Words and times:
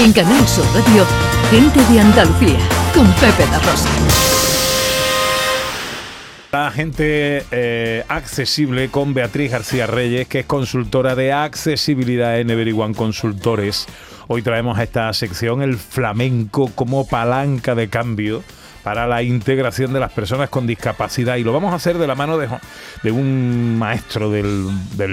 En 0.00 0.12
Canal 0.12 0.46
Sur 0.46 0.64
Radio, 0.74 1.04
Gente 1.50 1.80
de 1.92 1.98
Andalucía, 1.98 2.60
con 2.94 3.04
Pepe 3.14 3.44
La 3.50 3.58
Rosa. 3.58 3.88
La 6.52 6.70
gente 6.70 7.44
eh, 7.50 8.04
accesible 8.06 8.90
con 8.90 9.12
Beatriz 9.12 9.50
García 9.50 9.88
Reyes, 9.88 10.28
que 10.28 10.40
es 10.40 10.46
consultora 10.46 11.16
de 11.16 11.32
accesibilidad 11.32 12.38
en 12.38 12.48
Everyone 12.48 12.94
Consultores. 12.94 13.86
Hoy 14.28 14.42
traemos 14.42 14.78
a 14.78 14.84
esta 14.84 15.12
sección 15.14 15.62
el 15.62 15.76
flamenco 15.76 16.70
como 16.76 17.04
palanca 17.04 17.74
de 17.74 17.88
cambio 17.88 18.44
para 18.88 19.06
la 19.06 19.22
integración 19.22 19.92
de 19.92 20.00
las 20.00 20.10
personas 20.12 20.48
con 20.48 20.66
discapacidad 20.66 21.36
y 21.36 21.44
lo 21.44 21.52
vamos 21.52 21.74
a 21.74 21.76
hacer 21.76 21.98
de 21.98 22.06
la 22.06 22.14
mano 22.14 22.38
de, 22.38 23.10
un 23.12 23.76
maestro 23.78 24.30
del, 24.30 24.66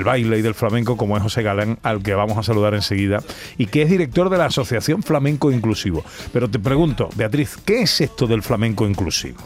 baile 0.05 0.37
y 0.37 0.41
del 0.41 0.53
flamenco 0.53 0.95
como 0.95 1.17
es 1.17 1.23
José 1.23 1.43
Galán, 1.43 1.77
al 1.83 2.01
que 2.01 2.13
vamos 2.13 2.37
a 2.37 2.43
saludar 2.43 2.73
enseguida, 2.73 3.21
y 3.57 3.65
que 3.65 3.81
es 3.81 3.89
director 3.89 4.29
de 4.29 4.37
la 4.37 4.45
Asociación 4.45 5.03
Flamenco 5.03 5.51
Inclusivo. 5.51 6.05
Pero 6.31 6.49
te 6.49 6.57
pregunto, 6.57 7.09
Beatriz, 7.17 7.57
¿qué 7.65 7.81
es 7.81 7.99
esto 7.99 8.27
del 8.27 8.43
flamenco 8.43 8.87
inclusivo? 8.87 9.41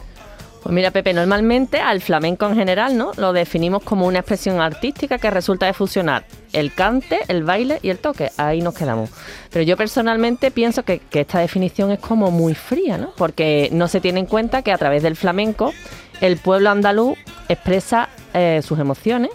Pues 0.62 0.74
mira, 0.74 0.90
Pepe, 0.90 1.14
normalmente 1.14 1.80
al 1.80 2.02
flamenco 2.02 2.46
en 2.46 2.54
general, 2.54 2.96
¿no? 2.96 3.12
Lo 3.16 3.32
definimos 3.32 3.82
como 3.82 4.06
una 4.06 4.18
expresión 4.18 4.60
artística 4.60 5.18
que 5.18 5.30
resulta 5.30 5.66
de 5.66 5.72
fusionar 5.72 6.26
el 6.52 6.74
cante, 6.74 7.20
el 7.28 7.44
baile 7.44 7.78
y 7.82 7.88
el 7.88 7.98
toque. 7.98 8.30
Ahí 8.36 8.60
nos 8.60 8.74
quedamos. 8.74 9.10
Pero 9.50 9.64
yo 9.64 9.76
personalmente 9.76 10.50
pienso 10.50 10.82
que, 10.82 11.00
esta 11.12 11.38
definición 11.38 11.92
es 11.92 11.98
como 11.98 12.30
muy 12.30 12.54
fría, 12.54 12.98
¿no? 12.98 13.12
Porque 13.16 13.70
no 13.72 13.88
se 13.88 14.00
tiene 14.00 14.20
en 14.20 14.26
cuenta 14.26 14.62
que 14.62 14.72
a 14.72 14.78
través 14.78 15.02
del 15.02 15.16
flamenco 15.16 15.72
el 16.20 16.36
pueblo 16.36 16.68
andaluz 16.70 17.16
expresa 17.48 18.10
eh, 18.34 18.60
sus 18.62 18.78
emociones 18.78 19.30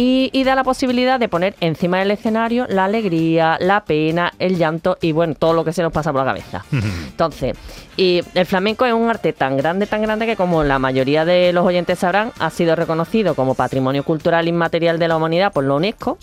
y, 0.00 0.44
da 0.44 0.54
la 0.54 0.62
posibilidad 0.62 1.18
de 1.18 1.28
poner 1.28 1.56
encima 1.60 1.98
del 1.98 2.12
escenario 2.12 2.66
la 2.68 2.84
alegría, 2.84 3.56
la 3.60 3.84
pena, 3.84 4.32
el 4.38 4.56
llanto 4.56 4.96
y 5.00 5.10
bueno, 5.10 5.34
todo 5.34 5.54
lo 5.54 5.64
que 5.64 5.72
se 5.72 5.82
nos 5.82 5.92
pasa 5.92 6.12
por 6.12 6.24
la 6.24 6.26
cabeza. 6.26 6.64
Entonces, 6.70 7.56
y 7.96 8.22
el 8.34 8.46
flamenco 8.46 8.86
es 8.86 8.92
un 8.92 9.10
arte 9.10 9.32
tan 9.32 9.56
grande, 9.56 9.86
tan 9.88 10.00
grande 10.02 10.26
que 10.26 10.36
como 10.36 10.62
la 10.62 10.78
mayoría 10.78 11.24
de 11.24 11.52
los 11.52 11.66
oyentes 11.66 11.98
sabrán, 11.98 12.30
ha 12.38 12.50
sido 12.50 12.76
reconocido 12.76 13.34
como 13.34 13.56
Patrimonio 13.56 14.04
Cultural 14.04 14.46
Inmaterial 14.46 15.00
de 15.00 15.08
la 15.08 15.16
Humanidad 15.16 15.52
por 15.52 15.64
la 15.64 15.74
UNESCO 15.74 16.16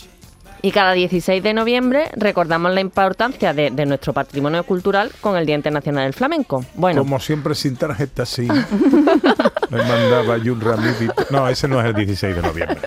y 0.66 0.72
cada 0.72 0.94
16 0.94 1.44
de 1.44 1.54
noviembre 1.54 2.10
recordamos 2.16 2.74
la 2.74 2.82
importancia 2.82 3.54
de, 3.54 3.70
nuestro 3.86 4.14
patrimonio 4.14 4.64
cultural 4.64 5.12
con 5.22 5.38
el 5.38 5.46
Día 5.46 5.54
Internacional 5.54 6.06
del 6.06 6.14
Flamenco. 6.14 6.66
Bueno. 6.74 7.02
Como 7.02 7.20
siempre 7.20 7.54
sin 7.54 7.76
tarjeta, 7.76 8.26
sí. 8.26 8.48
Me 9.70 9.78
mandaba 9.78 10.36
un 10.38 10.62
ramito. 10.62 11.14
No, 11.30 11.48
ese 11.48 11.68
no 11.68 11.80
es 11.80 11.86
el 11.86 11.94
16 11.94 12.36
de 12.36 12.42
noviembre. 12.42 12.80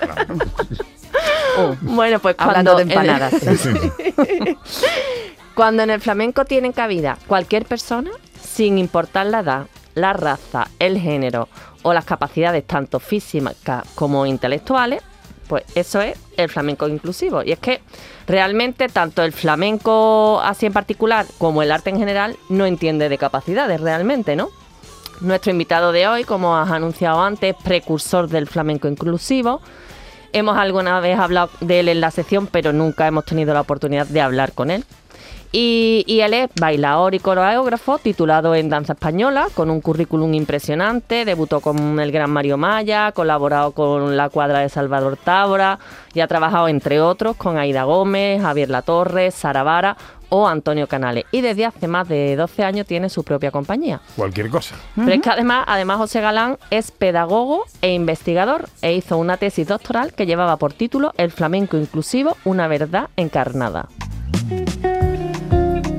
Oh, 1.58 1.76
bueno, 1.80 2.18
pues 2.18 2.36
hablando 2.38 2.76
de 2.76 2.82
empanadas. 2.82 3.34
cuando 5.54 5.82
en 5.82 5.90
el 5.90 6.00
flamenco 6.00 6.44
tienen 6.44 6.72
cabida 6.72 7.18
cualquier 7.26 7.64
persona, 7.64 8.10
sin 8.40 8.78
importar 8.78 9.26
la 9.26 9.40
edad, 9.40 9.66
la 9.94 10.12
raza, 10.12 10.68
el 10.78 10.98
género 10.98 11.48
o 11.82 11.92
las 11.92 12.04
capacidades 12.04 12.64
tanto 12.66 13.00
físicas 13.00 13.84
como 13.94 14.24
intelectuales, 14.26 15.02
pues 15.48 15.64
eso 15.74 16.00
es 16.00 16.16
el 16.36 16.48
flamenco 16.48 16.86
inclusivo. 16.86 17.42
Y 17.42 17.52
es 17.52 17.58
que 17.58 17.80
realmente 18.26 18.88
tanto 18.88 19.22
el 19.22 19.32
flamenco 19.32 20.40
así 20.42 20.66
en 20.66 20.72
particular 20.72 21.26
como 21.38 21.62
el 21.62 21.72
arte 21.72 21.90
en 21.90 21.98
general 21.98 22.36
no 22.48 22.66
entiende 22.66 23.08
de 23.08 23.18
capacidades 23.18 23.80
realmente, 23.80 24.36
¿no? 24.36 24.50
Nuestro 25.20 25.50
invitado 25.50 25.90
de 25.90 26.06
hoy, 26.06 26.22
como 26.22 26.56
has 26.56 26.70
anunciado 26.70 27.20
antes, 27.20 27.56
es 27.56 27.62
precursor 27.64 28.28
del 28.28 28.46
flamenco 28.46 28.86
inclusivo. 28.86 29.60
Hemos 30.32 30.56
alguna 30.56 31.00
vez 31.00 31.18
hablado 31.18 31.50
de 31.60 31.80
él 31.80 31.88
en 31.88 32.00
la 32.00 32.10
sección, 32.10 32.46
pero 32.46 32.72
nunca 32.72 33.06
hemos 33.06 33.24
tenido 33.24 33.54
la 33.54 33.62
oportunidad 33.62 34.06
de 34.06 34.20
hablar 34.20 34.52
con 34.52 34.70
él. 34.70 34.84
Y, 35.50 36.04
él 36.20 36.34
es 36.34 36.50
bailador 36.60 37.14
y 37.14 37.20
coreógrafo, 37.20 37.96
titulado 37.96 38.54
en 38.54 38.68
danza 38.68 38.92
española, 38.92 39.46
con 39.54 39.70
un 39.70 39.80
currículum 39.80 40.34
impresionante. 40.34 41.25
Debutó 41.25 41.60
con 41.60 41.98
el 42.00 42.12
gran 42.12 42.30
Mario 42.30 42.58
Maya, 42.58 43.12
colaborado 43.12 43.72
con 43.72 44.14
la 44.14 44.28
cuadra 44.28 44.58
de 44.58 44.69
Salvador 44.69 45.16
Tábora 45.16 45.78
y 46.12 46.20
ha 46.20 46.26
trabajado, 46.26 46.69
entre 46.69 47.00
otros, 47.00 47.36
con 47.36 47.56
Aida 47.56 47.84
Gómez, 47.84 48.42
Javier 48.42 48.69
Latorre, 48.69 49.30
Sara 49.30 49.62
Vara 49.62 49.97
o 50.28 50.49
Antonio 50.49 50.87
Canales. 50.87 51.25
Y 51.33 51.41
desde 51.41 51.66
hace 51.66 51.89
más 51.89 52.09
de 52.09 52.37
12 52.37 52.65
años 52.65 52.87
tiene 52.87 53.09
su 53.09 53.25
propia 53.25 53.50
compañía. 53.50 54.00
Cualquier 54.16 54.50
cosa. 54.50 54.77
Pero 54.94 55.12
es 55.12 55.21
que 55.21 55.31
además, 55.31 55.65
además 55.66 55.99
José 55.99 56.21
Galán 56.21 56.59
es 56.71 56.91
pedagogo 56.91 57.65
e 57.83 57.93
investigador 57.93 58.69
e 58.83 58.94
hizo 58.94 59.19
una 59.19 59.37
tesis 59.37 59.69
doctoral 59.69 60.12
que 60.12 60.27
llevaba 60.27 60.56
por 60.56 60.72
título 60.72 61.12
El 61.16 61.31
flamenco 61.31 61.77
inclusivo, 61.77 62.37
una 62.44 62.69
verdad 62.69 63.11
encarnada. 63.16 63.89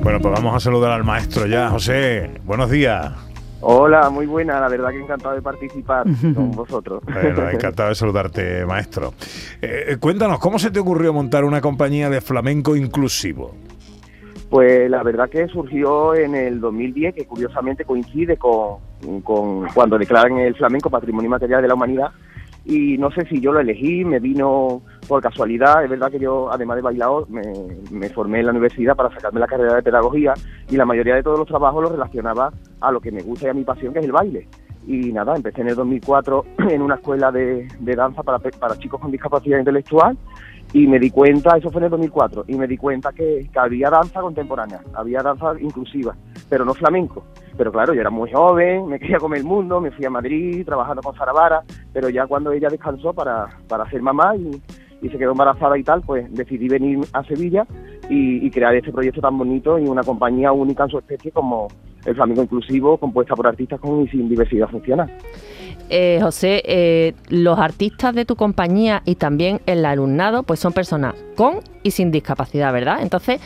Bueno, 0.02 0.18
pues 0.20 0.34
vamos 0.34 0.54
a 0.54 0.60
saludar 0.60 0.92
al 0.92 1.04
maestro 1.04 1.46
ya. 1.46 1.68
José, 1.68 2.40
buenos 2.44 2.70
días. 2.70 3.12
Hola, 3.62 4.08
muy 4.08 4.24
buena, 4.24 4.58
la 4.58 4.68
verdad 4.68 4.88
que 4.90 5.00
encantado 5.00 5.34
de 5.34 5.42
participar 5.42 6.06
con 6.34 6.50
vosotros. 6.52 7.02
Bueno, 7.04 7.48
encantado 7.52 7.90
de 7.90 7.94
saludarte, 7.94 8.64
maestro. 8.64 9.12
Eh, 9.60 9.98
cuéntanos, 10.00 10.38
¿cómo 10.38 10.58
se 10.58 10.70
te 10.70 10.80
ocurrió 10.80 11.12
montar 11.12 11.44
una 11.44 11.60
compañía 11.60 12.08
de 12.08 12.22
flamenco 12.22 12.74
inclusivo? 12.74 13.54
Pues 14.50 14.90
la 14.90 15.04
verdad 15.04 15.30
que 15.30 15.46
surgió 15.46 16.12
en 16.16 16.34
el 16.34 16.60
2010, 16.60 17.14
que 17.14 17.24
curiosamente 17.24 17.84
coincide 17.84 18.36
con, 18.36 18.80
cuando 19.72 19.96
declaran 19.96 20.38
el 20.38 20.56
flamenco 20.56 20.90
Patrimonio 20.90 21.30
Material 21.30 21.62
de 21.62 21.68
la 21.68 21.74
Humanidad, 21.74 22.10
y 22.64 22.98
no 22.98 23.12
sé 23.12 23.24
si 23.26 23.40
yo 23.40 23.52
lo 23.52 23.60
elegí, 23.60 24.04
me 24.04 24.18
vino 24.18 24.82
por 25.06 25.22
casualidad, 25.22 25.84
es 25.84 25.90
verdad 25.90 26.10
que 26.10 26.18
yo 26.18 26.52
además 26.52 26.76
de 26.76 26.82
bailador 26.82 27.28
me, 27.30 28.08
formé 28.10 28.40
en 28.40 28.46
la 28.46 28.50
universidad 28.50 28.96
para 28.96 29.10
sacarme 29.10 29.38
la 29.38 29.46
carrera 29.46 29.76
de 29.76 29.82
pedagogía 29.82 30.34
y 30.68 30.76
la 30.76 30.84
mayoría 30.84 31.14
de 31.14 31.22
todos 31.22 31.38
los 31.38 31.48
trabajos 31.48 31.82
los 31.82 31.92
relacionaba 31.92 32.52
a 32.80 32.90
lo 32.90 33.00
que 33.00 33.12
me 33.12 33.22
gusta 33.22 33.46
y 33.46 33.50
a 33.50 33.54
mi 33.54 33.62
pasión 33.62 33.92
que 33.92 34.00
es 34.00 34.04
el 34.04 34.12
baile. 34.12 34.48
Y 34.86 35.12
nada, 35.12 35.36
empecé 35.36 35.60
en 35.60 35.68
el 35.68 35.76
2004 35.76 36.44
en 36.70 36.82
una 36.82 36.96
escuela 36.96 37.30
de, 37.30 37.68
danza 37.78 38.24
para, 38.24 38.38
para 38.38 38.76
chicos 38.78 39.00
con 39.00 39.12
discapacidad 39.12 39.58
intelectual 39.58 40.18
y 40.72 40.86
me 40.86 40.98
di 40.98 41.10
cuenta, 41.10 41.56
eso 41.56 41.70
fue 41.70 41.80
en 41.80 41.86
el 41.86 41.90
2004, 41.90 42.44
y 42.46 42.54
me 42.54 42.66
di 42.66 42.76
cuenta 42.76 43.12
que, 43.12 43.48
que, 43.52 43.58
había 43.58 43.90
danza 43.90 44.20
contemporánea, 44.20 44.80
había 44.94 45.20
danza 45.20 45.52
inclusiva, 45.60 46.14
pero 46.48 46.64
no 46.64 46.74
flamenco. 46.74 47.24
Pero 47.56 47.72
claro, 47.72 47.92
yo 47.92 48.00
era 48.00 48.10
muy 48.10 48.30
joven, 48.32 48.86
me 48.86 48.98
quería 48.98 49.18
comer 49.18 49.40
el 49.40 49.46
mundo, 49.46 49.80
me 49.80 49.90
fui 49.90 50.04
a 50.04 50.10
Madrid 50.10 50.64
trabajando 50.64 51.02
con 51.02 51.14
Vara, 51.34 51.62
pero 51.92 52.08
ya 52.08 52.26
cuando 52.26 52.52
ella 52.52 52.68
descansó 52.68 53.12
para, 53.12 53.48
para 53.68 53.88
ser 53.90 54.00
mamá 54.00 54.36
y, 54.36 54.62
y 55.02 55.08
se 55.08 55.18
quedó 55.18 55.32
embarazada 55.32 55.76
y 55.76 55.82
tal, 55.82 56.02
pues 56.02 56.32
decidí 56.32 56.68
venir 56.68 57.00
a 57.12 57.24
Sevilla 57.24 57.66
y, 58.08 58.46
y, 58.46 58.50
crear 58.50 58.74
este 58.74 58.92
proyecto 58.92 59.20
tan 59.20 59.36
bonito 59.36 59.78
y 59.78 59.86
una 59.86 60.02
compañía 60.02 60.52
única 60.52 60.84
en 60.84 60.90
su 60.90 60.98
especie 60.98 61.32
como 61.32 61.68
el 62.04 62.14
Flamenco 62.14 62.42
Inclusivo, 62.42 62.96
compuesta 62.96 63.34
por 63.34 63.46
artistas 63.46 63.80
con 63.80 64.02
y 64.02 64.08
sin 64.08 64.28
diversidad 64.28 64.68
funcional. 64.68 65.10
Eh, 65.92 66.20
José, 66.22 66.62
eh, 66.66 67.14
los 67.30 67.58
artistas 67.58 68.14
de 68.14 68.24
tu 68.24 68.36
compañía 68.36 69.02
y 69.04 69.16
también 69.16 69.60
el 69.66 69.84
alumnado, 69.84 70.44
pues 70.44 70.60
son 70.60 70.72
personas 70.72 71.16
con 71.34 71.58
y 71.82 71.90
sin 71.90 72.12
discapacidad, 72.12 72.72
¿verdad? 72.72 72.98
Entonces, 73.02 73.40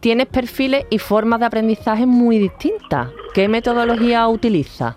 tienes 0.00 0.26
perfiles 0.26 0.86
y 0.88 0.96
formas 0.96 1.40
de 1.40 1.46
aprendizaje 1.46 2.06
muy 2.06 2.38
distintas. 2.38 3.10
¿Qué 3.34 3.48
metodología 3.48 4.26
utilizas? 4.28 4.96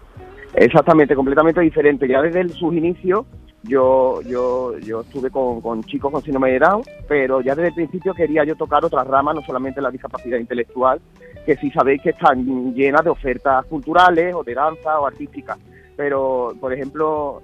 Exactamente, 0.56 1.13
completamente 1.13 1.59
diferente. 1.59 2.08
Ya 2.08 2.22
desde 2.22 2.47
sus 2.47 2.74
inicios 2.74 3.25
yo, 3.63 4.22
yo, 4.22 4.78
yo 4.80 5.02
estuve 5.02 5.30
con, 5.30 5.84
chicos 5.84 6.09
con 6.09 6.22
síndrome 6.22 6.52
de 6.52 6.62
pero 7.09 7.42
ya 7.42 7.53
desde 7.53 7.69
el 7.69 7.75
principio 7.75 8.13
quería 8.13 8.46
yo 8.46 8.56
tocar 8.56 8.86
otras 8.86 9.06
ramas, 9.06 9.36
no 9.36 9.42
solamente 9.42 9.81
la 9.81 9.92
discapacidad 9.92 10.38
intelectual, 10.38 11.02
que 11.46 11.58
si 11.58 11.69
sabéis 11.72 12.02
que 12.02 12.12
están 12.12 12.74
llenas 12.74 13.03
de 13.03 13.09
ofertas 13.09 13.66
culturales 13.66 14.34
o 14.34 14.44
de 14.44 14.53
danza 14.53 15.02
o 15.02 15.06
artísticas 15.06 15.58
pero 15.96 16.54
por 16.59 16.74
ejemplo 16.74 17.42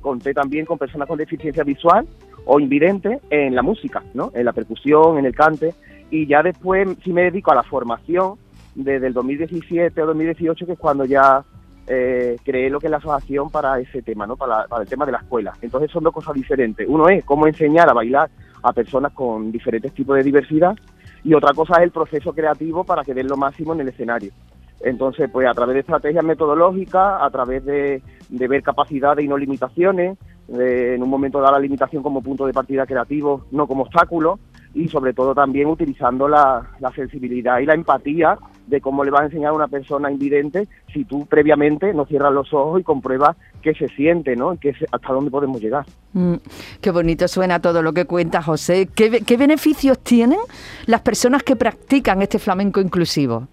conté 0.00 0.34
también 0.34 0.66
con 0.66 0.78
personas 0.78 1.08
con 1.08 1.18
deficiencia 1.18 1.64
visual 1.64 2.06
o 2.44 2.60
invidente 2.60 3.20
en 3.30 3.54
la 3.54 3.62
música, 3.62 4.02
¿no? 4.14 4.30
en 4.34 4.44
la 4.44 4.52
percusión, 4.52 5.18
en 5.18 5.26
el 5.26 5.34
cante, 5.34 5.74
y 6.10 6.26
ya 6.26 6.42
después 6.42 6.88
sí 7.04 7.12
me 7.12 7.22
dedico 7.22 7.50
a 7.50 7.54
la 7.54 7.62
formación 7.62 8.34
desde 8.74 9.08
el 9.08 9.12
2017 9.12 10.02
o 10.02 10.06
2018, 10.06 10.66
que 10.66 10.72
es 10.72 10.78
cuando 10.78 11.04
ya 11.04 11.44
eh, 11.86 12.36
creé 12.44 12.70
lo 12.70 12.78
que 12.78 12.86
es 12.86 12.90
la 12.90 12.98
asociación 12.98 13.50
para 13.50 13.78
ese 13.80 14.02
tema, 14.02 14.26
¿no? 14.26 14.36
Para, 14.36 14.66
para, 14.66 14.82
el 14.82 14.88
tema 14.88 15.04
de 15.04 15.12
la 15.12 15.18
escuela. 15.18 15.52
Entonces 15.60 15.90
son 15.90 16.04
dos 16.04 16.14
cosas 16.14 16.34
diferentes. 16.34 16.86
Uno 16.88 17.08
es 17.08 17.24
cómo 17.24 17.46
enseñar 17.46 17.90
a 17.90 17.94
bailar 17.94 18.30
a 18.62 18.72
personas 18.72 19.12
con 19.12 19.50
diferentes 19.50 19.92
tipos 19.92 20.16
de 20.16 20.22
diversidad 20.22 20.76
y 21.24 21.34
otra 21.34 21.52
cosa 21.52 21.76
es 21.78 21.84
el 21.84 21.90
proceso 21.90 22.32
creativo 22.32 22.84
para 22.84 23.04
que 23.04 23.14
den 23.14 23.26
lo 23.26 23.36
máximo 23.36 23.72
en 23.74 23.80
el 23.80 23.88
escenario. 23.88 24.32
Entonces, 24.80 25.28
pues 25.32 25.46
a 25.48 25.54
través 25.54 25.74
de 25.74 25.80
estrategias 25.80 26.24
metodológicas, 26.24 27.20
a 27.20 27.30
través 27.30 27.64
de, 27.64 28.02
ver 28.30 28.62
capacidades 28.62 29.24
y 29.24 29.28
no 29.28 29.36
limitaciones, 29.36 30.16
en 30.48 31.02
un 31.02 31.10
momento 31.10 31.40
dar 31.40 31.52
la 31.52 31.58
limitación 31.58 32.02
como 32.02 32.22
punto 32.22 32.46
de 32.46 32.52
partida 32.52 32.86
creativo, 32.86 33.44
no 33.50 33.66
como 33.66 33.82
obstáculo, 33.82 34.38
y 34.74 34.88
sobre 34.88 35.12
todo 35.12 35.34
también 35.34 35.66
utilizando 35.66 36.28
la, 36.28 36.70
sensibilidad 36.94 37.58
y 37.58 37.66
la 37.66 37.74
empatía 37.74 38.38
de 38.66 38.80
cómo 38.80 39.02
le 39.02 39.10
vas 39.10 39.22
a 39.22 39.24
enseñar 39.24 39.50
a 39.50 39.54
una 39.54 39.66
persona 39.68 40.10
invidente 40.10 40.68
si 40.92 41.04
tú 41.04 41.26
previamente 41.26 41.92
no 41.94 42.04
cierras 42.04 42.32
los 42.32 42.52
ojos 42.52 42.80
y 42.80 42.84
compruebas 42.84 43.36
qué 43.62 43.72
se 43.74 43.88
siente, 43.88 44.36
¿no? 44.36 44.56
Hasta 44.92 45.12
dónde 45.12 45.30
podemos 45.30 45.60
llegar. 45.60 45.86
Mm, 46.12 46.34
qué 46.80 46.90
bonito 46.90 47.26
suena 47.28 47.60
todo 47.60 47.82
lo 47.82 47.92
que 47.94 48.04
cuenta 48.04 48.42
José. 48.42 48.88
¿Qué, 48.94 49.08
be- 49.08 49.20
qué 49.22 49.36
beneficios 49.38 49.98
tienen 50.00 50.38
las 50.86 51.00
personas 51.00 51.42
que 51.42 51.56
practican 51.56 52.20
este 52.20 52.38
flamenco 52.38 52.80
inclusivo? 52.80 53.48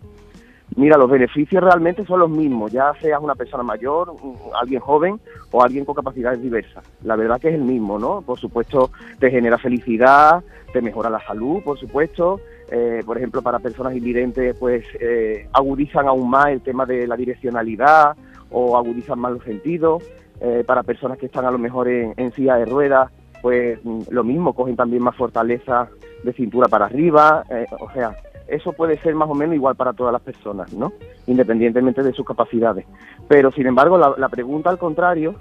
Mira, 0.77 0.97
los 0.97 1.09
beneficios 1.09 1.63
realmente 1.63 2.05
son 2.05 2.19
los 2.19 2.29
mismos, 2.29 2.69
ya 2.71 2.91
seas 3.01 3.21
una 3.21 3.35
persona 3.35 3.63
mayor, 3.63 4.13
alguien 4.59 4.81
joven 4.81 5.21
o 5.51 5.63
alguien 5.63 5.85
con 5.85 5.95
capacidades 5.95 6.41
diversas. 6.41 6.83
La 7.03 7.15
verdad 7.15 7.39
que 7.39 7.47
es 7.47 7.55
el 7.55 7.61
mismo, 7.61 7.97
¿no? 7.97 8.21
Por 8.21 8.37
supuesto, 8.37 8.91
te 9.19 9.31
genera 9.31 9.57
felicidad, 9.57 10.43
te 10.73 10.81
mejora 10.81 11.09
la 11.09 11.25
salud, 11.25 11.63
por 11.63 11.79
supuesto. 11.79 12.41
Eh, 12.69 13.01
por 13.05 13.17
ejemplo, 13.17 13.41
para 13.41 13.59
personas 13.59 13.95
invidentes, 13.95 14.57
pues 14.59 14.85
eh, 14.99 15.47
agudizan 15.53 16.07
aún 16.07 16.29
más 16.29 16.47
el 16.47 16.61
tema 16.61 16.85
de 16.85 17.07
la 17.07 17.15
direccionalidad 17.15 18.17
o 18.51 18.75
agudizan 18.75 19.19
más 19.19 19.31
los 19.31 19.43
sentidos. 19.43 20.03
Eh, 20.41 20.65
para 20.67 20.83
personas 20.83 21.17
que 21.17 21.27
están 21.27 21.45
a 21.45 21.51
lo 21.51 21.57
mejor 21.57 21.87
en, 21.87 22.13
en 22.17 22.33
silla 22.33 22.57
de 22.57 22.65
ruedas, 22.65 23.09
pues 23.41 23.79
mm, 23.81 24.01
lo 24.09 24.25
mismo, 24.25 24.51
cogen 24.51 24.75
también 24.75 25.03
más 25.03 25.15
fortaleza 25.15 25.87
de 26.25 26.33
cintura 26.33 26.67
para 26.67 26.85
arriba. 26.87 27.45
o 27.79 27.89
sea, 27.93 28.13
eso 28.47 28.73
puede 28.73 28.97
ser 28.99 29.15
más 29.15 29.29
o 29.29 29.33
menos 29.35 29.55
igual 29.55 29.75
para 29.75 29.93
todas 29.93 30.13
las 30.13 30.21
personas, 30.21 30.71
¿no? 30.73 30.93
Independientemente 31.27 32.03
de 32.03 32.13
sus 32.13 32.25
capacidades. 32.25 32.85
Pero, 33.27 33.51
sin 33.51 33.67
embargo, 33.67 33.97
la, 33.97 34.13
la 34.17 34.29
pregunta 34.29 34.69
al 34.69 34.77
contrario 34.77 35.35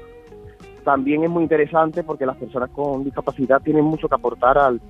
también 0.84 1.24
es 1.24 1.30
muy 1.30 1.42
interesante 1.42 2.02
porque 2.02 2.26
las 2.26 2.36
personas 2.36 2.70
con 2.70 3.04
discapacidad 3.04 3.60
tienen 3.62 3.84
mucho 3.84 4.08
que 4.08 4.14
aportar 4.14 4.58
al, 4.58 4.80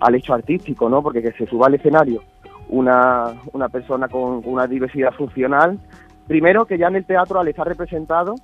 al 0.00 0.14
hecho 0.14 0.32
artístico, 0.34 0.88
¿no? 0.88 1.02
Porque 1.02 1.22
que 1.22 1.32
se 1.32 1.46
suba 1.46 1.66
al 1.66 1.74
escenario 1.74 2.22
una, 2.68 3.34
una 3.52 3.68
persona 3.68 4.08
con 4.08 4.42
una 4.44 4.66
diversidad 4.66 5.12
funcional, 5.12 5.78
primero 6.28 6.66
que 6.66 6.78
ya 6.78 6.86
en 6.88 6.96
el 6.96 7.04
teatro 7.04 7.40
al 7.40 7.48
estar 7.48 7.66
representado, 7.66 8.36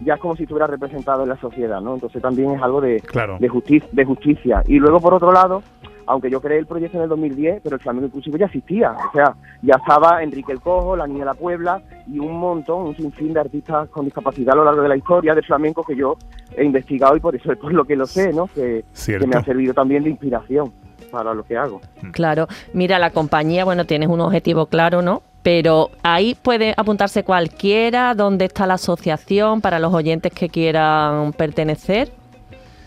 ya 0.00 0.14
es 0.14 0.20
como 0.20 0.36
si 0.36 0.42
estuviera 0.44 0.66
representado 0.66 1.22
en 1.22 1.28
la 1.30 1.36
sociedad, 1.38 1.80
¿no? 1.80 1.94
Entonces 1.94 2.20
también 2.20 2.52
es 2.52 2.62
algo 2.62 2.80
de, 2.80 3.00
Claro. 3.00 3.36
de, 3.38 3.48
justicia, 3.48 3.88
de 3.92 4.04
justicia. 4.04 4.62
Y 4.66 4.78
luego, 4.78 5.00
por 5.00 5.14
otro 5.14 5.32
lado, 5.32 5.62
aunque 6.06 6.30
yo 6.30 6.40
creé 6.40 6.58
el 6.58 6.66
proyecto 6.66 6.96
en 6.96 7.04
el 7.04 7.08
2010, 7.08 7.60
pero 7.62 7.76
el 7.76 7.82
flamenco 7.82 8.06
inclusivo 8.06 8.36
ya 8.36 8.46
existía. 8.46 8.92
O 8.92 9.12
sea, 9.12 9.34
ya 9.62 9.74
estaba 9.74 10.22
Enrique 10.22 10.52
el 10.52 10.60
Cojo, 10.60 10.96
la 10.96 11.06
Niña 11.06 11.20
de 11.20 11.24
la 11.26 11.34
Puebla 11.34 11.82
y 12.06 12.18
un 12.18 12.38
montón, 12.38 12.86
un 12.86 12.96
sinfín 12.96 13.32
de 13.32 13.40
artistas 13.40 13.88
con 13.88 14.04
discapacidad 14.04 14.54
a 14.54 14.56
lo 14.56 14.64
largo 14.64 14.82
de 14.82 14.88
la 14.88 14.96
historia 14.96 15.34
del 15.34 15.44
flamenco 15.44 15.82
que 15.82 15.96
yo 15.96 16.16
he 16.56 16.64
investigado 16.64 17.16
y 17.16 17.20
por 17.20 17.34
eso 17.34 17.52
es 17.52 17.58
por 17.58 17.72
lo 17.72 17.84
que 17.84 17.96
lo 17.96 18.06
sé, 18.06 18.32
¿no? 18.32 18.46
Que, 18.46 18.84
que 19.06 19.26
me 19.26 19.36
ha 19.36 19.44
servido 19.44 19.74
también 19.74 20.04
de 20.04 20.10
inspiración 20.10 20.72
para 21.10 21.34
lo 21.34 21.44
que 21.44 21.56
hago. 21.56 21.80
Claro, 22.12 22.46
mira, 22.72 22.98
la 22.98 23.10
compañía, 23.10 23.64
bueno, 23.64 23.84
tienes 23.84 24.08
un 24.08 24.20
objetivo 24.20 24.66
claro, 24.66 25.02
¿no? 25.02 25.22
Pero 25.42 25.90
ahí 26.02 26.36
puede 26.40 26.74
apuntarse 26.76 27.22
cualquiera, 27.22 28.14
dónde 28.14 28.46
está 28.46 28.66
la 28.66 28.74
asociación 28.74 29.60
para 29.60 29.78
los 29.78 29.94
oyentes 29.94 30.32
que 30.32 30.48
quieran 30.48 31.32
pertenecer. 31.32 32.10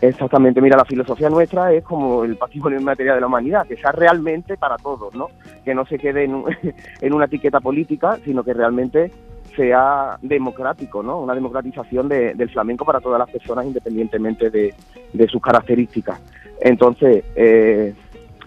Exactamente, 0.02 0.62
mira, 0.62 0.78
la 0.78 0.86
filosofía 0.86 1.30
nuestra 1.30 1.74
es 1.74 1.84
como 1.84 2.24
el 2.24 2.38
patrimonio 2.38 2.80
inmaterial 2.80 3.16
de 3.16 3.22
la 3.22 3.28
humanidad, 3.28 3.68
que 3.68 3.76
sea 3.76 3.92
realmente 3.92 4.56
para 4.58 4.78
todos, 4.78 5.14
¿no? 5.14 5.28
Que 5.66 5.76
no 5.76 5.86
se 5.86 5.98
quede 6.00 6.24
en, 6.24 6.36
un- 6.36 6.46
en 7.02 7.14
una 7.14 7.26
etiqueta 7.26 7.60
política, 7.60 8.18
sino 8.24 8.44
que 8.44 8.54
realmente 8.54 9.12
sea 9.56 10.18
democrático, 10.22 11.04
¿no? 11.04 11.20
Una 11.20 11.36
democratización 11.36 12.08
de- 12.08 12.34
del 12.34 12.50
flamenco 12.50 12.86
para 12.86 13.02
todas 13.02 13.20
las 13.20 13.30
personas 13.30 13.66
independientemente 13.66 14.50
de, 14.50 14.74
de 15.12 15.28
sus 15.28 15.42
características. 15.42 16.22
Entonces, 16.62 17.26
eh, 17.36 17.94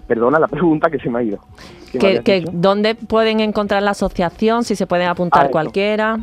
perdona 0.06 0.38
la 0.38 0.48
pregunta 0.48 0.88
que 0.90 0.98
se 1.00 1.10
me 1.10 1.18
ha 1.18 1.22
ido. 1.22 1.38
¿Dónde 2.52 2.94
pueden 2.94 3.40
encontrar 3.40 3.82
la 3.82 3.90
asociación? 3.90 4.64
Si 4.64 4.74
se 4.74 4.86
pueden 4.86 5.08
apuntar 5.08 5.46
Ah, 5.46 5.50
cualquiera. 5.50 6.16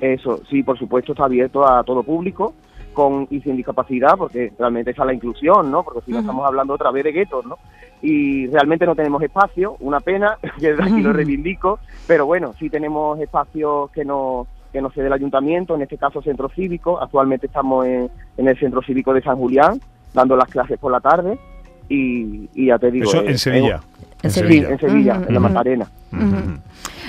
Eso, 0.00 0.40
sí, 0.50 0.62
por 0.62 0.78
supuesto, 0.78 1.12
está 1.12 1.24
abierto 1.24 1.66
a 1.66 1.82
todo 1.84 2.02
público 2.02 2.52
con 2.94 3.26
y 3.30 3.40
sin 3.40 3.56
discapacidad, 3.56 4.16
porque 4.16 4.52
realmente 4.58 4.92
esa 4.92 5.02
es 5.02 5.06
la 5.06 5.14
inclusión, 5.14 5.70
¿no? 5.70 5.82
Porque 5.82 6.00
si 6.06 6.12
no 6.12 6.20
estamos 6.20 6.46
hablando 6.46 6.72
otra 6.74 6.90
vez 6.90 7.04
de 7.04 7.12
guetos, 7.12 7.44
¿no? 7.44 7.58
Y 8.00 8.46
realmente 8.46 8.86
no 8.86 8.94
tenemos 8.94 9.22
espacio, 9.22 9.76
una 9.80 10.00
pena, 10.00 10.38
que 10.58 10.72
desde 10.72 10.82
aquí 10.82 11.02
lo 11.02 11.12
reivindico, 11.12 11.78
pero 12.06 12.24
bueno, 12.24 12.54
sí 12.58 12.70
tenemos 12.70 13.20
espacios 13.20 13.90
que 13.90 14.04
no 14.04 14.46
que 14.72 14.82
no 14.82 14.90
sé 14.90 15.02
del 15.02 15.12
ayuntamiento, 15.12 15.76
en 15.76 15.82
este 15.82 15.96
caso 15.96 16.20
centro 16.20 16.48
cívico, 16.48 17.00
actualmente 17.00 17.46
estamos 17.46 17.86
en, 17.86 18.10
en 18.36 18.48
el 18.48 18.58
centro 18.58 18.82
cívico 18.82 19.14
de 19.14 19.22
San 19.22 19.36
Julián, 19.36 19.80
dando 20.12 20.34
las 20.36 20.48
clases 20.48 20.80
por 20.80 20.90
la 20.90 21.00
tarde, 21.00 21.38
y, 21.88 22.48
y 22.54 22.66
ya 22.66 22.78
te 22.78 22.90
digo... 22.90 23.08
Eso 23.08 23.22
eh, 23.22 23.30
en 23.30 23.38
Sevilla. 23.38 23.80
En 24.24 24.30
Sevilla. 24.32 24.70
en 24.70 24.78
Sevilla, 24.80 25.18
Ujú, 25.18 25.28
en 25.28 25.34
la. 25.34 25.40
Macarena. 25.40 25.86
Ujú. 26.12 26.58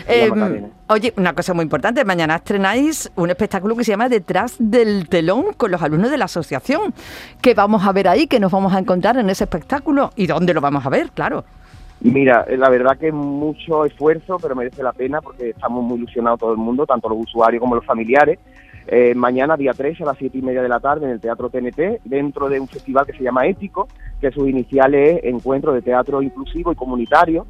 Eh, 0.07 0.29
Macarena. 0.29 0.69
oye, 0.87 1.13
una 1.17 1.33
cosa 1.33 1.53
muy 1.53 1.63
importante, 1.63 2.05
mañana 2.05 2.35
estrenáis 2.35 3.11
un 3.15 3.29
espectáculo 3.29 3.75
que 3.75 3.83
se 3.83 3.91
llama 3.91 4.09
Detrás 4.09 4.55
del 4.59 5.09
telón 5.09 5.53
con 5.57 5.71
los 5.71 5.81
alumnos 5.81 6.11
de 6.11 6.17
la 6.17 6.25
asociación. 6.25 6.93
¿Qué 7.41 7.53
vamos 7.53 7.85
a 7.85 7.91
ver 7.91 8.07
ahí? 8.07 8.27
¿Qué 8.27 8.39
nos 8.39 8.51
vamos 8.51 8.73
a 8.73 8.79
encontrar 8.79 9.17
en 9.17 9.29
ese 9.29 9.45
espectáculo? 9.45 10.11
¿Y 10.15 10.27
dónde 10.27 10.53
lo 10.53 10.61
vamos 10.61 10.85
a 10.85 10.89
ver? 10.89 11.09
Claro. 11.11 11.43
Mira, 12.01 12.45
eh, 12.47 12.57
la 12.57 12.69
verdad 12.69 12.97
que 12.97 13.07
es 13.07 13.13
mucho 13.13 13.85
esfuerzo, 13.85 14.37
pero 14.41 14.55
merece 14.55 14.83
la 14.83 14.93
pena 14.93 15.21
porque 15.21 15.49
estamos 15.49 15.83
muy 15.83 15.97
ilusionados 15.97 16.39
todo 16.39 16.51
el 16.51 16.57
mundo, 16.57 16.85
tanto 16.85 17.09
los 17.09 17.19
usuarios 17.19 17.59
como 17.59 17.75
los 17.75 17.85
familiares. 17.85 18.37
Eh, 18.87 19.15
mañana, 19.15 19.57
día 19.57 19.73
3, 19.73 20.01
a 20.01 20.05
las 20.05 20.17
7 20.17 20.37
y 20.37 20.41
media 20.41 20.61
de 20.61 20.69
la 20.69 20.79
tarde, 20.79 21.05
en 21.05 21.11
el 21.11 21.19
Teatro 21.19 21.49
TNT, 21.49 22.01
dentro 22.03 22.49
de 22.49 22.59
un 22.59 22.67
festival 22.67 23.05
que 23.05 23.13
se 23.13 23.23
llama 23.23 23.47
Ético, 23.47 23.87
que 24.21 24.31
sus 24.31 24.47
iniciales 24.47 25.19
es 25.23 25.33
Encuentro 25.33 25.73
de 25.73 25.81
Teatro 25.81 26.21
Inclusivo 26.21 26.71
y 26.71 26.75
Comunitario. 26.75 27.47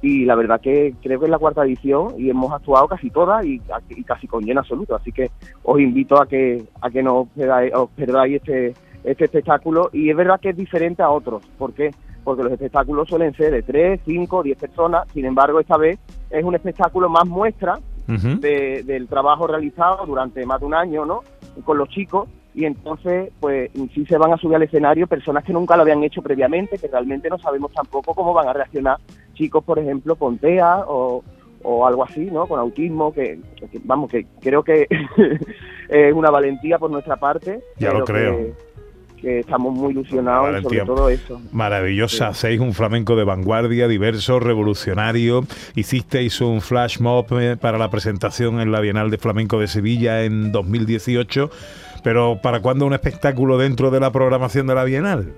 Y 0.00 0.24
la 0.24 0.36
verdad 0.36 0.60
que 0.60 0.94
creo 1.02 1.18
que 1.18 1.24
es 1.26 1.30
la 1.30 1.38
cuarta 1.38 1.64
edición 1.64 2.14
y 2.18 2.30
hemos 2.30 2.52
actuado 2.52 2.86
casi 2.86 3.10
todas 3.10 3.44
y, 3.44 3.60
y 3.90 4.04
casi 4.04 4.26
con 4.28 4.44
lleno 4.44 4.60
absoluto. 4.60 4.94
Así 4.94 5.10
que 5.10 5.30
os 5.64 5.80
invito 5.80 6.20
a 6.20 6.26
que 6.26 6.62
a 6.80 6.88
que 6.90 7.02
no 7.02 7.26
os 7.74 7.90
perdáis, 7.96 8.36
este, 8.36 8.74
este 9.02 9.24
espectáculo. 9.24 9.90
Y 9.92 10.10
es 10.10 10.16
verdad 10.16 10.38
que 10.40 10.50
es 10.50 10.56
diferente 10.56 11.02
a 11.02 11.10
otros. 11.10 11.44
¿Por 11.58 11.72
qué? 11.72 11.90
Porque 12.22 12.44
los 12.44 12.52
espectáculos 12.52 13.08
suelen 13.08 13.34
ser 13.34 13.50
de 13.52 13.62
3, 13.62 14.00
5, 14.04 14.42
10 14.44 14.58
personas. 14.58 15.08
Sin 15.12 15.24
embargo, 15.24 15.58
esta 15.58 15.76
vez 15.76 15.98
es 16.30 16.44
un 16.44 16.54
espectáculo 16.54 17.08
más 17.08 17.26
muestra 17.26 17.78
de- 18.40 18.82
del 18.84 19.08
trabajo 19.08 19.46
realizado 19.46 20.06
durante 20.06 20.46
más 20.46 20.60
de 20.60 20.66
un 20.66 20.74
año, 20.74 21.04
¿no? 21.06 21.20
Con 21.64 21.76
los 21.76 21.88
chicos 21.88 22.28
y 22.58 22.64
entonces, 22.64 23.30
pues, 23.38 23.70
sí 23.94 24.04
se 24.04 24.18
van 24.18 24.32
a 24.32 24.36
subir 24.36 24.56
al 24.56 24.64
escenario 24.64 25.06
personas 25.06 25.44
que 25.44 25.52
nunca 25.52 25.76
lo 25.76 25.82
habían 25.82 26.02
hecho 26.02 26.22
previamente, 26.22 26.76
que 26.76 26.88
realmente 26.88 27.28
no 27.30 27.38
sabemos 27.38 27.72
tampoco 27.72 28.16
cómo 28.16 28.34
van 28.34 28.48
a 28.48 28.52
reaccionar 28.52 28.96
chicos, 29.34 29.62
por 29.62 29.78
ejemplo, 29.78 30.16
con 30.16 30.38
TEA 30.38 30.80
o, 30.88 31.22
o 31.62 31.86
algo 31.86 32.02
así, 32.02 32.28
¿no? 32.32 32.48
Con 32.48 32.58
autismo, 32.58 33.12
que, 33.12 33.38
que, 33.70 33.80
vamos, 33.84 34.10
que 34.10 34.26
creo 34.40 34.64
que 34.64 34.88
es 35.88 36.12
una 36.12 36.30
valentía 36.30 36.80
por 36.80 36.90
nuestra 36.90 37.14
parte. 37.16 37.60
Ya 37.76 37.92
lo 37.92 38.04
creo. 38.04 38.36
Que, 38.36 38.52
que 39.22 39.38
estamos 39.40 39.72
muy 39.72 39.92
ilusionados 39.92 40.62
sobre 40.62 40.80
todo 40.80 41.08
eso. 41.08 41.40
Maravillosa, 41.52 42.16
Sí. 42.16 42.24
hacéis 42.24 42.60
un 42.60 42.72
flamenco 42.72 43.14
de 43.14 43.22
vanguardia, 43.22 43.86
diverso, 43.86 44.40
revolucionario. 44.40 45.44
Hicisteis 45.76 46.40
un 46.40 46.60
flash 46.60 46.98
mob 47.00 47.26
eh, 47.40 47.56
para 47.56 47.78
la 47.78 47.88
presentación 47.90 48.60
en 48.60 48.72
la 48.72 48.80
Bienal 48.80 49.10
de 49.10 49.18
Flamenco 49.18 49.60
de 49.60 49.68
Sevilla 49.68 50.24
en 50.24 50.50
2018. 50.52 51.50
Pero 52.08 52.38
¿para 52.40 52.62
cuándo 52.62 52.86
un 52.86 52.94
espectáculo 52.94 53.58
dentro 53.58 53.90
de 53.90 54.00
la 54.00 54.10
programación 54.10 54.66
de 54.66 54.74
la 54.74 54.84
Bienal? 54.84 55.30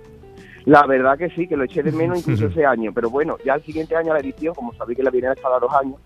La 0.67 0.87
verdad 0.87 1.19
que 1.19 1.29
sí, 1.31 1.49
que 1.49 1.57
lo 1.57 1.65
eché 1.65 1.83
de 1.83 1.91
menos 1.91 2.19
incluso 2.21 2.47
ese 2.47 2.65
año, 2.65 2.93
pero 2.95 3.11
bueno, 3.11 3.37
ya 3.45 3.55
el 3.55 3.65
siguiente 3.65 3.97
año 3.97 4.13
la 4.13 4.21
edición, 4.21 4.55
como 4.55 4.73
sabéis 4.75 4.99
que 4.99 5.03
la 5.03 5.11
Bienal 5.11 5.33
es 5.37 5.43
cada 5.43 5.59
dos 5.59 5.73
años, 5.75 5.97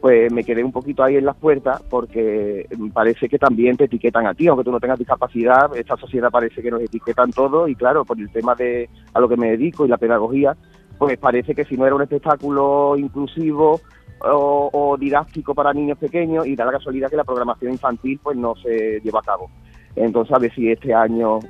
pues 0.00 0.32
me 0.32 0.44
quedé 0.44 0.62
un 0.62 0.70
poquito 0.70 1.02
ahí 1.02 1.16
en 1.16 1.24
las 1.24 1.34
puertas 1.34 1.82
porque 1.90 2.68
me 2.78 2.92
parece 2.92 3.28
que 3.28 3.36
también 3.36 3.76
te 3.76 3.86
etiquetan 3.86 4.28
a 4.28 4.34
ti, 4.34 4.46
aunque 4.46 4.62
tú 4.62 4.70
no 4.70 4.78
tengas 4.78 5.00
discapacidad, 5.00 5.76
esta 5.76 5.96
sociedad 5.96 6.30
parece 6.30 6.62
que 6.62 6.70
nos 6.70 6.82
etiquetan 6.82 7.32
todos 7.32 7.68
y 7.68 7.74
claro, 7.74 8.04
por 8.04 8.16
el 8.16 8.30
tema 8.30 8.54
de 8.54 8.88
a 9.12 9.18
lo 9.18 9.28
que 9.28 9.36
me 9.36 9.50
dedico 9.50 9.86
y 9.86 9.88
la 9.88 9.98
pedagogía, 9.98 10.56
pues 10.98 11.18
parece 11.18 11.52
que 11.52 11.64
si 11.64 11.76
no 11.76 11.84
era 11.84 11.96
un 11.96 12.02
espectáculo 12.02 12.94
inclusivo 12.96 13.80
o, 14.20 14.70
o 14.72 14.96
didáctico 14.96 15.52
para 15.52 15.72
niños 15.72 15.98
pequeños 15.98 16.46
y 16.46 16.54
da 16.54 16.64
la 16.64 16.70
casualidad 16.70 17.10
que 17.10 17.16
la 17.16 17.24
programación 17.24 17.72
infantil 17.72 18.20
pues 18.22 18.36
no 18.36 18.54
se 18.54 19.00
lleva 19.00 19.18
a 19.18 19.24
cabo. 19.24 19.50
Entonces 19.96 20.34
a 20.34 20.38
ver 20.38 20.54
si 20.54 20.70
este 20.70 20.94
año 20.94 21.40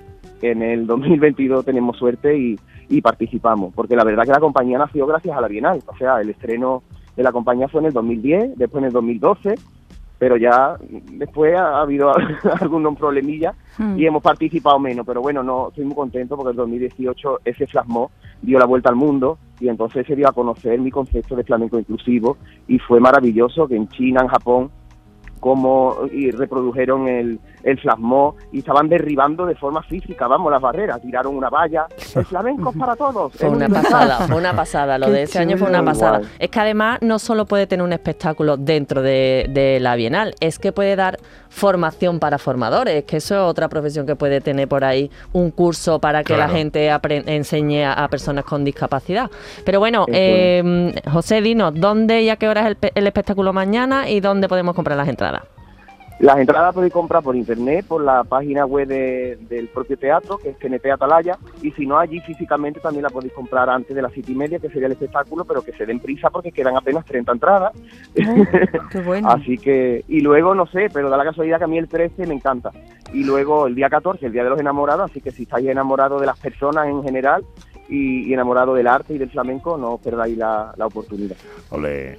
en 0.43 0.63
el 0.63 0.87
2022 0.87 1.65
tenemos 1.65 1.97
suerte 1.97 2.37
y, 2.39 2.59
y 2.89 3.01
participamos, 3.01 3.75
porque 3.75 3.97
la 3.97 4.05
verdad 4.05 4.25
que 4.25 4.33
la 4.33 4.41
compañía 4.41 4.79
nació 4.79 5.07
gracias 5.07 5.37
a 5.37 5.41
la 5.41 5.49
Bienal, 5.49 5.83
o 5.87 5.97
sea, 5.97 6.21
el 6.21 6.31
estreno 6.31 6.83
de 7.17 7.23
la 7.23 7.33
compañía 7.33 7.69
fue 7.69 7.81
en 7.81 7.87
el 7.87 7.93
2010, 7.93 8.57
después 8.57 8.83
en 8.83 8.87
el 8.87 8.93
2012, 8.93 9.55
pero 10.19 10.37
ya 10.37 10.77
después 11.13 11.57
ha 11.57 11.81
habido 11.81 12.13
algunos 12.61 12.97
problemillas 12.97 13.55
Mm. 13.79 13.99
y 13.99 14.07
hemos 14.07 14.23
participado 14.23 14.79
menos, 14.79 15.05
pero 15.07 15.21
bueno, 15.21 15.43
no 15.43 15.69
estoy 15.69 15.85
muy 15.85 15.95
contento 15.95 16.37
porque 16.37 16.51
el 16.51 16.57
2018 16.57 17.41
ese 17.45 17.67
flasmó 17.67 18.11
dio 18.41 18.59
la 18.59 18.65
vuelta 18.65 18.89
al 18.89 18.97
mundo 18.97 19.39
y 19.61 19.69
entonces 19.69 20.07
se 20.07 20.17
dio 20.17 20.29
a 20.29 20.33
conocer 20.33 20.81
mi 20.81 20.91
concepto 20.91 21.37
de 21.37 21.45
flamenco 21.45 21.79
inclusivo 21.79 22.39
y 22.69 22.79
fue 22.79 23.01
maravilloso 23.01 23.69
que 23.69 23.77
en 23.77 23.89
China, 23.89 24.23
en 24.23 24.29
Japón, 24.29 24.71
cómo 25.41 25.95
y 26.11 26.31
reprodujeron 26.31 27.09
el, 27.09 27.39
el 27.67 27.79
flasmó 27.81 28.37
y 28.53 28.61
estaban 28.61 28.89
derribando 28.89 29.45
de 29.45 29.55
forma 29.57 29.83
física, 29.83 30.27
vamos, 30.27 30.51
las 30.51 30.63
barreras, 30.63 31.03
tiraron 31.03 31.37
una 31.37 31.51
valla. 31.51 31.87
El 32.15 32.25
flamenco 32.25 32.71
es 32.71 32.77
para 32.79 32.97
todos. 32.97 33.33
Fue 33.35 33.49
una 33.51 33.69
pasada, 33.69 34.21
fue 34.27 34.37
una 34.37 34.55
pasada. 34.57 34.99
Lo 34.99 35.11
de 35.11 35.25
ese 35.25 35.39
año 35.41 35.59
fue 35.59 35.69
una 35.69 35.85
pasada. 35.85 36.19
Igual. 36.21 36.33
Es 36.39 36.49
que 36.49 36.61
además 36.61 36.99
no 37.03 37.19
solo 37.19 37.45
puede 37.45 37.67
tener 37.67 37.85
un 37.85 37.93
espectáculo 37.93 38.57
dentro 38.57 39.03
de, 39.03 39.47
de 39.51 39.79
la 39.81 39.97
Bienal, 39.97 40.35
es 40.41 40.59
que 40.59 40.73
puede 40.73 40.97
dar 40.97 41.19
formación 41.51 42.21
para 42.21 42.39
formadores, 42.39 43.05
que 43.05 43.17
eso 43.19 43.35
es 43.35 43.41
otra 43.41 43.69
profesión 43.69 44.07
que 44.07 44.15
puede 44.17 44.41
tener 44.41 44.69
por 44.69 44.85
ahí 44.85 45.11
un 45.33 45.51
curso 45.51 45.99
para 46.01 46.23
que 46.23 46.37
la 46.37 46.49
gente 46.49 46.89
enseñe 47.27 47.83
a, 47.85 47.93
a 48.05 48.09
personas 48.09 48.45
con 48.45 48.65
discapacidad. 48.65 49.31
Pero 49.65 49.81
bueno, 49.81 50.07
eh, 50.09 50.95
José, 51.13 51.41
dinos, 51.41 51.73
¿dónde 51.75 52.23
y 52.23 52.29
a 52.31 52.37
qué 52.37 52.49
hora 52.49 52.61
es 52.63 52.67
el, 52.69 52.77
pe- 52.77 52.93
el 52.95 53.07
espectáculo 53.07 53.53
mañana 53.53 54.09
y 54.09 54.21
dónde 54.21 54.49
podemos 54.49 54.75
comprar 54.75 54.97
las 54.97 55.09
entradas? 55.09 55.43
Las 56.19 56.39
entradas 56.39 56.75
podéis 56.75 56.95
comprar 56.95 57.23
por 57.23 57.37
internet, 57.37 57.85
por 57.87 58.03
la 58.03 58.25
página 58.25 58.65
web 58.65 58.89
de- 58.89 59.37
del 59.51 59.69
propio 59.69 59.99
teatro, 59.99 60.39
que 60.39 60.49
es 60.49 60.59
TNT 60.59 60.91
Atalaya, 60.91 61.37
y 61.61 61.71
si 61.73 61.85
no, 61.87 61.99
allí 61.99 62.21
físicamente 62.21 62.81
también 62.81 63.03
la 63.03 63.11
podéis 63.11 63.35
comprar 63.35 63.69
antes 63.69 63.95
de 63.95 64.01
las 64.01 64.13
siete 64.13 64.33
y 64.33 64.35
media, 64.35 64.59
que 64.59 64.69
sería 64.71 64.87
el 64.87 64.93
espectáculo, 64.93 65.45
pero 65.45 65.63
que 65.63 65.73
se 65.73 65.85
den 65.85 66.01
prisa 66.01 66.31
porque 66.31 66.53
quedan 66.53 66.75
apenas 66.77 67.05
30 67.05 67.33
entradas. 67.33 67.73
Qué 68.15 69.01
bueno. 69.05 69.29
Así 69.29 69.59
que, 69.59 70.05
y 70.09 70.21
luego, 70.21 70.55
no 70.55 70.67
sé, 70.67 70.89
pero 70.93 71.11
da 71.11 71.19
la 71.19 71.25
casualidad 71.25 71.59
que 71.59 71.65
a 71.65 71.69
mí 71.69 71.77
el 71.77 71.89
13 71.89 72.27
me 72.27 72.35
encanta. 72.35 72.71
Y 73.13 73.23
luego 73.25 73.67
el 73.67 73.75
día 73.75 73.91
14, 73.91 74.25
el 74.27 74.33
Día 74.33 74.43
de 74.45 74.51
los 74.51 74.59
Enamorados, 74.61 75.11
así 75.11 75.21
que 75.21 75.31
si 75.31 75.43
estáis 75.43 75.69
enamorados 75.69 76.21
de 76.21 76.27
las 76.27 76.39
personas 76.39 76.87
en 76.89 77.03
general 77.03 77.45
y, 77.89 78.29
y 78.29 78.35
enamorados 78.35 78.77
del 78.77 78.87
arte 78.87 79.15
y 79.15 79.19
del 79.19 79.31
flamenco, 79.31 79.77
no 79.77 79.99
perdáis 79.99 80.37
la, 80.37 80.73
la 80.77 80.87
oportunidad. 80.87 81.37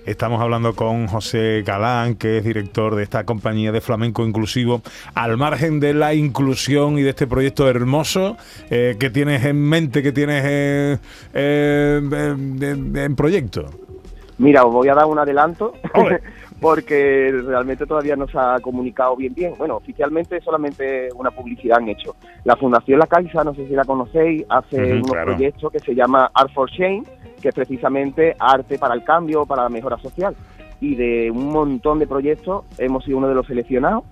Estamos 0.06 0.42
hablando 0.42 0.74
con 0.74 1.08
José 1.08 1.64
Galán, 1.66 2.16
que 2.16 2.38
es 2.38 2.44
director 2.44 2.96
de 2.96 3.04
esta 3.04 3.24
compañía 3.26 3.72
de 3.72 3.82
flamenco 3.82 4.26
inclusivo. 4.26 4.82
Al 5.16 5.38
margen 5.38 5.80
de 5.80 5.94
la 5.94 6.14
inclusión 6.14 6.98
y 6.98 7.02
de 7.02 7.10
este 7.10 7.28
proyecto 7.28 7.70
hermoso, 7.70 8.38
eh, 8.70 8.96
¿qué 9.00 9.10
tienes 9.10 9.44
en 9.46 9.62
mente, 9.62 10.04
qué 10.04 10.12
tienes 10.12 10.44
eh, 10.46 10.98
eh, 11.34 12.02
en- 12.96 13.16
proyecto? 13.16 13.66
Mira, 14.38 14.64
os 14.66 14.74
voy 14.74 14.88
a 14.88 14.94
dar 14.94 15.06
un 15.06 15.18
adelanto. 15.20 15.74
porque 16.60 17.32
realmente 17.46 17.86
todavía 17.86 18.16
no 18.16 18.28
se 18.28 18.38
ha 18.38 18.60
comunicado 18.60 19.16
bien 19.16 19.34
bien. 19.34 19.54
Bueno, 19.58 19.78
oficialmente 19.78 20.42
solamente 20.42 21.10
una 21.16 21.32
publicidad 21.32 21.78
han 21.78 21.90
hecho. 21.90 22.16
La 22.44 22.56
Fundación 22.56 23.00
La 23.00 23.08
Caixa, 23.08 23.44
no 23.44 23.54
sé 23.54 23.68
si 23.68 23.74
la 23.74 23.86
conocéis, 23.86 24.44
hace 24.50 24.94
unos 24.94 25.12
claro. 25.12 25.34
proyectos 25.34 25.72
que 25.72 25.80
se 25.80 25.94
llama 25.94 26.32
Art 26.34 26.52
for 26.54 26.70
Change, 26.70 27.08
que 27.42 27.50
es 27.50 27.56
precisamente 27.56 28.36
arte 28.40 28.80
para 28.80 28.96
el 28.96 29.04
cambio, 29.04 29.46
para 29.46 29.64
la 29.64 29.70
mejora 29.70 29.98
social. 30.00 30.36
Y 30.82 30.96
de 30.96 31.32
un 31.32 31.52
montón 31.52 32.00
de 32.00 32.08
proyectos 32.08 32.66
hemos 32.78 33.04
sido 33.04 33.18
uno 33.18 33.28
de 33.28 33.36
los 33.36 33.48
seleccionados 33.48 34.04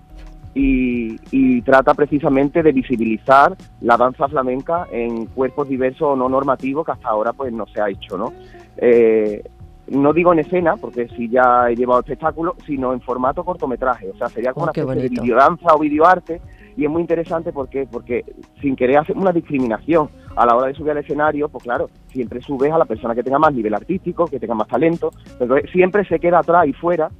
y, 0.54 1.20
y 1.30 1.60
trata 1.62 1.94
precisamente 1.94 2.62
de 2.62 2.72
visibilizar 2.72 3.54
la 3.82 3.96
danza 3.96 4.26
flamenca 4.26 4.86
en 4.90 5.26
cuerpos 5.26 5.68
diversos 5.68 6.08
o 6.08 6.16
no 6.16 6.28
normativos 6.28 6.86
que 6.86 6.92
hasta 6.92 7.08
ahora 7.08 7.32
pues 7.32 7.52
no 7.52 7.66
se 7.66 7.80
ha 7.80 7.90
hecho, 7.90 8.16
¿no? 8.16 8.32
Eh, 8.78 9.42
no 9.88 10.12
digo 10.12 10.32
en 10.32 10.40
escena, 10.40 10.76
porque 10.76 11.08
si 11.08 11.28
ya 11.28 11.70
he 11.70 11.76
llevado 11.76 12.00
espectáculos, 12.00 12.54
sino 12.66 12.92
en 12.92 13.00
formato 13.00 13.44
cortometraje. 13.44 14.10
O 14.10 14.16
sea, 14.16 14.28
sería 14.28 14.52
como 14.52 14.66
Oh, 14.66 14.70
una 14.72 14.92
especie 14.92 15.02
de 15.08 15.20
videodanza 15.22 15.74
o 15.74 15.78
videoarte. 15.78 16.40
Y 16.76 16.84
es 16.84 16.90
muy 16.90 17.00
interesante 17.00 17.52
porque, 17.52 17.86
porque 17.90 18.24
sin 18.60 18.76
querer 18.76 18.98
hacer 18.98 19.16
una 19.16 19.32
discriminación 19.32 20.10
a 20.34 20.44
la 20.44 20.54
hora 20.54 20.66
de 20.66 20.74
subir 20.74 20.90
al 20.90 20.98
escenario, 20.98 21.48
pues 21.48 21.64
claro, 21.64 21.88
siempre 22.08 22.42
subes 22.42 22.70
a 22.70 22.78
la 22.78 22.84
persona 22.84 23.14
que 23.14 23.22
tenga 23.22 23.38
más 23.38 23.54
nivel 23.54 23.74
artístico, 23.74 24.26
que 24.26 24.38
tenga 24.38 24.54
más 24.54 24.68
talento, 24.68 25.10
pero 25.38 25.56
siempre 25.72 26.04
se 26.04 26.18
queda 26.18 26.40
atrás 26.40 26.66
y 26.66 26.74
fuera 26.74 27.10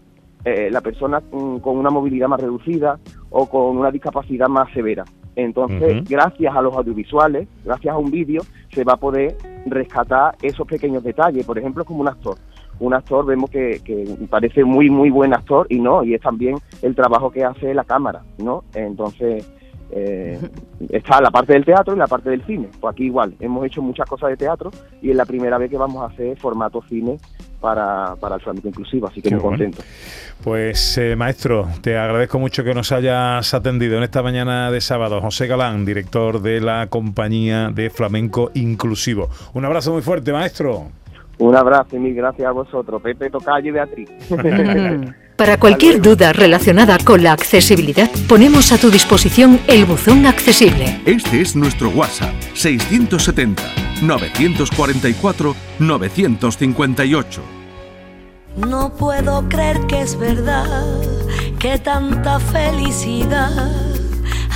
eh, 0.45 0.69
la 0.71 0.83
persona 0.83 1.21
mm, 1.21 1.59
con 1.59 1.79
una 1.79 1.89
movilidad 1.89 2.29
más 2.29 2.41
reducida 2.41 2.99
o 3.31 3.49
con 3.49 3.79
una 3.79 3.91
discapacidad 3.91 4.49
más 4.49 4.71
severa. 4.73 5.05
Entonces, 5.37 6.09
gracias 6.09 6.55
a 6.55 6.63
los 6.63 6.75
audiovisuales, 6.75 7.47
gracias 7.65 7.95
a 7.95 7.99
un 7.99 8.11
vídeo, 8.11 8.43
se 8.73 8.85
va 8.85 8.95
a 8.95 8.97
poder 8.97 9.37
rescatar 9.67 10.35
esos 10.41 10.67
pequeños 10.67 11.03
detalles. 11.03 11.45
Por 11.45 11.59
ejemplo, 11.59 11.85
como 11.85 12.01
un 12.01 12.09
actor. 12.09 12.37
Un 12.79 12.95
actor 12.95 13.25
vemos 13.25 13.51
que, 13.51 13.81
que 13.85 14.05
parece 14.29 14.65
muy, 14.65 14.91
muy 14.91 15.11
buen 15.11 15.33
actor 15.35 15.67
y 15.71 15.79
no, 15.79 16.05
y 16.05 16.15
es 16.15 16.21
también 16.21 16.57
el 16.83 16.95
trabajo 16.95 17.31
que 17.31 17.45
hace 17.45 17.73
la 17.75 17.85
cámara, 17.85 18.23
¿no? 18.39 18.65
Entonces, 18.75 19.47
eh, 19.91 20.39
está 20.91 21.21
la 21.21 21.31
parte 21.31 21.53
del 21.53 21.65
teatro 21.65 21.95
y 21.95 21.99
la 21.99 22.07
parte 22.07 22.31
del 22.31 22.45
cine. 22.45 22.69
Pues 22.81 22.93
aquí 22.93 23.05
igual, 23.05 23.35
hemos 23.41 23.65
hecho 23.67 23.83
muchas 23.83 24.09
cosas 24.09 24.31
de 24.31 24.37
teatro 24.37 24.71
y 25.01 25.11
es 25.11 25.17
la 25.17 25.25
primera 25.25 25.59
vez 25.59 25.71
que 25.71 25.79
vamos 25.79 26.03
a 26.03 26.13
hacer 26.13 26.37
formato 26.39 26.83
cine 26.89 27.19
para, 27.61 28.15
para 28.17 28.37
el 28.37 28.41
flamenco 28.41 28.69
inclusivo, 28.69 29.07
así 29.07 29.23
que 29.23 29.31
Qué 29.31 29.35
muy 29.37 29.43
bueno. 29.43 29.59
contento. 29.59 29.83
Pues 30.45 30.99
eh, 30.99 31.17
maestro, 31.17 31.67
te 31.81 31.97
agradezco 31.97 32.39
mucho 32.39 32.63
que 32.63 32.75
nos 32.75 32.93
hayas 32.93 33.55
atendido 33.55 33.97
en 33.97 34.03
esta 34.03 34.23
mañana 34.23 34.71
de 34.71 34.81
sábado. 34.81 35.21
José 35.21 35.47
Galán, 35.47 35.85
director 35.85 36.43
de 36.43 36.61
la 36.61 36.89
compañía 36.89 37.71
de 37.71 37.91
flamenco 37.91 38.51
inclusivo. 38.55 39.31
Un 39.55 39.65
abrazo 39.65 39.93
muy 39.93 40.03
fuerte, 40.03 40.33
maestro. 40.33 40.89
Un 41.39 41.55
abrazo 41.55 41.97
y 41.97 41.99
mil 41.99 42.15
gracias 42.15 42.49
a 42.49 42.53
vosotros, 42.53 43.03
Pepe 43.03 43.31
Tocayo 43.31 43.69
y 43.69 43.71
Beatriz. 43.71 44.11
Para 45.37 45.59
cualquier 45.59 46.01
duda 46.01 46.33
relacionada 46.33 46.97
con 47.05 47.23
la 47.23 47.33
accesibilidad, 47.33 48.09
ponemos 48.27 48.73
a 48.73 48.79
tu 48.79 48.91
disposición 48.91 49.61
el 49.69 49.85
buzón 49.85 50.25
accesible. 50.25 50.99
Este 51.05 51.43
es 51.43 51.55
nuestro 51.55 51.91
WhatsApp 51.91 52.33
670 52.55 53.63
944 54.01 55.55
958. 55.79 57.43
No 58.57 58.95
puedo 58.95 59.47
creer 59.51 59.79
que 59.87 60.01
es 60.01 60.19
verdad 60.19 60.87
que 61.59 61.79
tanta 61.79 62.41
felicidad 62.41 63.86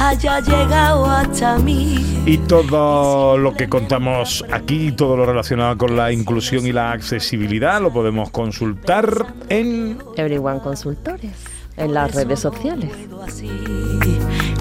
haya 0.00 0.40
llegado 0.40 1.04
hasta 1.04 1.58
mí. 1.58 2.22
Y 2.24 2.38
todo 2.38 3.36
lo 3.36 3.52
que 3.54 3.68
contamos 3.68 4.44
aquí, 4.50 4.92
todo 4.92 5.16
lo 5.16 5.26
relacionado 5.26 5.76
con 5.76 5.94
la 5.94 6.10
inclusión 6.10 6.66
y 6.66 6.72
la 6.72 6.92
accesibilidad, 6.92 7.80
lo 7.80 7.92
podemos 7.92 8.30
consultar 8.30 9.34
en... 9.50 9.98
Everyone 10.16 10.60
Consultores, 10.60 11.32
en 11.76 11.92
las 11.94 12.14
redes 12.14 12.40
sociales. 12.40 12.90
Puedo 12.90 13.22
así 13.22 13.50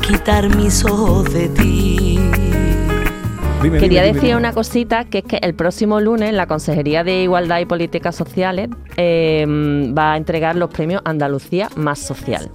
quitar 0.05 0.53
mis 0.55 0.83
ojos 0.83 1.33
de 1.33 1.47
ti. 1.49 2.19
Dime, 3.61 3.79
Quería 3.79 4.03
dime, 4.03 4.13
decir 4.13 4.29
dime. 4.29 4.37
una 4.37 4.53
cosita, 4.53 5.05
que 5.05 5.19
es 5.19 5.23
que 5.25 5.37
el 5.41 5.53
próximo 5.53 5.99
lunes 5.99 6.33
la 6.33 6.47
Consejería 6.47 7.03
de 7.03 7.23
Igualdad 7.23 7.59
y 7.59 7.65
Políticas 7.65 8.15
Sociales 8.15 8.69
eh, 8.97 9.45
va 9.97 10.13
a 10.13 10.17
entregar 10.17 10.55
los 10.55 10.69
premios 10.69 11.01
Andalucía 11.05 11.69
Más 11.75 11.99
Social. 11.99 12.49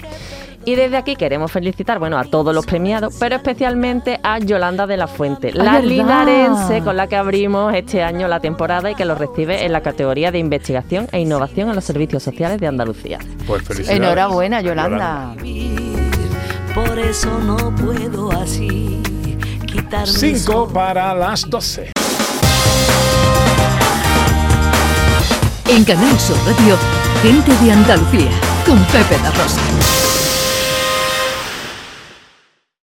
Y 0.66 0.76
desde 0.76 0.96
aquí 0.96 1.14
queremos 1.16 1.52
felicitar, 1.52 1.98
bueno, 1.98 2.18
a 2.18 2.24
todos 2.24 2.54
los 2.54 2.64
premiados, 2.64 3.14
pero 3.20 3.36
especialmente 3.36 4.18
a 4.22 4.38
Yolanda 4.38 4.86
de 4.86 4.96
la 4.96 5.06
Fuente, 5.06 5.52
la 5.52 5.64
verdad. 5.64 5.82
linarense 5.82 6.80
con 6.82 6.96
la 6.96 7.06
que 7.06 7.16
abrimos 7.16 7.74
este 7.74 8.02
año 8.02 8.28
la 8.28 8.40
temporada 8.40 8.90
y 8.90 8.94
que 8.94 9.04
lo 9.04 9.14
recibe 9.14 9.64
en 9.66 9.72
la 9.72 9.82
categoría 9.82 10.32
de 10.32 10.38
investigación 10.38 11.06
e 11.12 11.20
innovación 11.20 11.68
en 11.68 11.74
los 11.74 11.84
servicios 11.84 12.22
sociales 12.22 12.58
de 12.60 12.66
Andalucía. 12.66 13.18
Pues 13.46 13.62
felicidades. 13.62 14.00
Enhorabuena, 14.00 14.62
Yolanda. 14.62 15.34
Por 16.74 16.98
eso 16.98 17.38
no 17.40 17.56
puedo 17.76 18.32
así 18.32 19.02
quitar 19.66 20.06
mis 20.06 20.44
5 20.44 20.52
ojos 20.52 20.72
para 20.72 21.14
las 21.14 21.48
12. 21.48 21.92
En 25.68 25.84
Canal 25.84 26.18
Sur 26.18 26.36
Radio, 26.46 26.76
gente 27.22 27.52
de 27.64 27.72
Andalucía, 27.72 28.30
con 28.66 28.78
Pepe 28.86 29.18
da 29.22 29.30
Rosa. 29.30 30.13